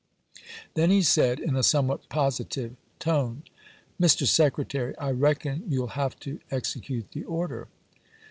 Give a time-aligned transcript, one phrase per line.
[0.73, 3.43] Then he said, in a somewhat positive tone:
[4.01, 4.25] "Mr.
[4.25, 7.67] Secretary, I reckon you '11 have to execute the order.?'